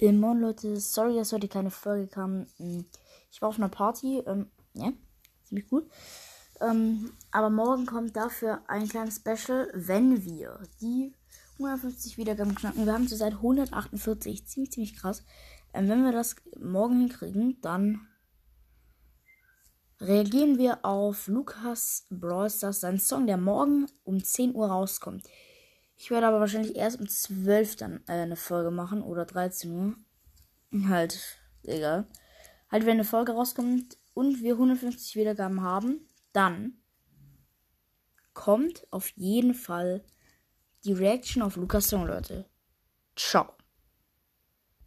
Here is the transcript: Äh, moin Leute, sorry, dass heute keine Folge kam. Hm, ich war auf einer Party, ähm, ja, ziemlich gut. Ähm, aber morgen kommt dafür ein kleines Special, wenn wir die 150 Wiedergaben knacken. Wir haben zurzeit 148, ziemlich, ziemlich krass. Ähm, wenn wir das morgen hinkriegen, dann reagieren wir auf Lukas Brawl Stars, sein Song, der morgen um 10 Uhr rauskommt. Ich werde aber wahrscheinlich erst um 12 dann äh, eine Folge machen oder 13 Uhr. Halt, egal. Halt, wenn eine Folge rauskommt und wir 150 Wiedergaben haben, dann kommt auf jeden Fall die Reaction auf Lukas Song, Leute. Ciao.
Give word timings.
Äh, 0.00 0.12
moin 0.12 0.40
Leute, 0.40 0.80
sorry, 0.80 1.16
dass 1.16 1.32
heute 1.32 1.46
keine 1.46 1.70
Folge 1.70 2.06
kam. 2.06 2.46
Hm, 2.56 2.86
ich 3.30 3.42
war 3.42 3.50
auf 3.50 3.58
einer 3.58 3.68
Party, 3.68 4.22
ähm, 4.26 4.46
ja, 4.72 4.94
ziemlich 5.44 5.68
gut. 5.68 5.90
Ähm, 6.62 7.12
aber 7.30 7.50
morgen 7.50 7.84
kommt 7.84 8.16
dafür 8.16 8.62
ein 8.66 8.88
kleines 8.88 9.16
Special, 9.16 9.70
wenn 9.74 10.24
wir 10.24 10.58
die 10.80 11.12
150 11.58 12.16
Wiedergaben 12.16 12.54
knacken. 12.54 12.86
Wir 12.86 12.94
haben 12.94 13.08
zurzeit 13.08 13.34
148, 13.34 14.46
ziemlich, 14.46 14.72
ziemlich 14.72 14.96
krass. 14.96 15.22
Ähm, 15.74 15.90
wenn 15.90 16.02
wir 16.02 16.12
das 16.12 16.36
morgen 16.58 17.00
hinkriegen, 17.00 17.60
dann 17.60 18.08
reagieren 20.00 20.56
wir 20.56 20.82
auf 20.82 21.28
Lukas 21.28 22.06
Brawl 22.08 22.48
Stars, 22.48 22.80
sein 22.80 22.98
Song, 22.98 23.26
der 23.26 23.36
morgen 23.36 23.86
um 24.04 24.24
10 24.24 24.54
Uhr 24.54 24.68
rauskommt. 24.68 25.26
Ich 26.02 26.10
werde 26.10 26.28
aber 26.28 26.40
wahrscheinlich 26.40 26.76
erst 26.76 26.98
um 26.98 27.06
12 27.06 27.76
dann 27.76 28.02
äh, 28.08 28.12
eine 28.12 28.36
Folge 28.36 28.70
machen 28.70 29.02
oder 29.02 29.26
13 29.26 29.70
Uhr. 29.70 29.96
Halt, 30.88 31.38
egal. 31.62 32.06
Halt, 32.70 32.86
wenn 32.86 32.92
eine 32.92 33.04
Folge 33.04 33.32
rauskommt 33.32 33.98
und 34.14 34.40
wir 34.40 34.54
150 34.54 35.16
Wiedergaben 35.16 35.60
haben, 35.60 36.08
dann 36.32 36.78
kommt 38.32 38.86
auf 38.90 39.10
jeden 39.10 39.52
Fall 39.52 40.02
die 40.84 40.94
Reaction 40.94 41.42
auf 41.42 41.56
Lukas 41.56 41.88
Song, 41.90 42.06
Leute. 42.06 42.46
Ciao. 43.14 43.59